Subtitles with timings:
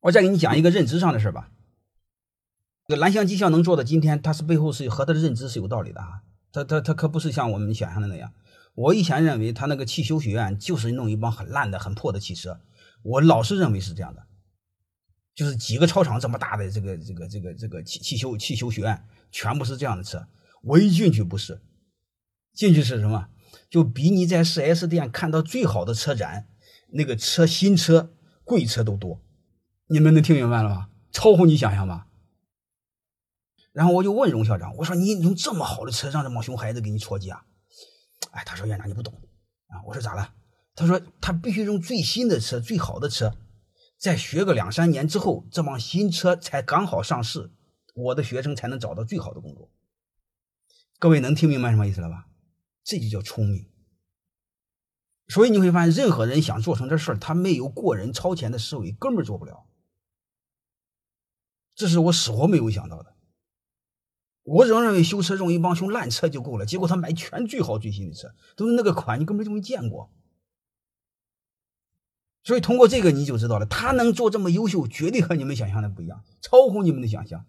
[0.00, 1.50] 我再给你讲一个认知上的事吧。
[2.86, 6.22] 这个蓝翔技校能做到今天，它是背后是和它的认知是有道理的啊。
[6.52, 8.32] 它它它可不是像我们想象的那样。
[8.74, 12.60] 我以前认为他那个汽修学院就是弄一帮很烂的、很破的汽车，
[13.02, 14.22] 我老是认为是这样的，
[15.34, 20.26] 就是几个操场这么大的这个这个这个这个汽汽修汽修学院，全部是这样的车。
[20.62, 21.60] 我一进去不是，
[22.54, 23.28] 进去是什么？
[23.68, 26.46] 就比你在 4S 店看到最好的车展，
[26.92, 28.14] 那个车新车、
[28.44, 29.20] 贵车都多。
[29.92, 30.88] 你们能听明白了吗？
[31.10, 32.06] 超乎你想象吧？
[33.72, 37.44] 然后我就问荣校长，我说：“你用这么好的车让这帮熊孩子给你搓机啊？”
[38.30, 39.12] 哎，他说：“院长你不懂
[39.66, 40.32] 啊。”我说：“咋了？”
[40.76, 43.36] 他说：“他必须用最新的车、最好的车，
[43.98, 47.50] 再学个两三年之后，这帮新车才刚好上市，
[47.96, 49.72] 我的学生才能找到最好的工作。”
[51.00, 52.28] 各位能听明白什么意思了吧？
[52.84, 53.68] 这就叫聪明。
[55.26, 59.66] 所以你会发现，任何人想做成这事儿，他没有过人超前的思维，根本做不了。
[61.80, 63.14] 这是我死活没有想到的。
[64.42, 70.12] 我仍认为修车用一帮修烂车就够了，结果他买全最好最新的车，都是那个款，你根本就没见过。
[72.42, 77.46] 所以通过这个你就知道了，他能做这么优秀，绝对和你们想象的不一样，超乎你们的想象。